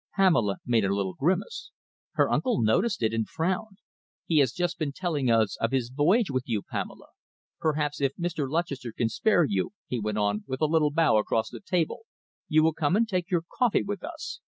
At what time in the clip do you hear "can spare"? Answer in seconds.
8.93-9.43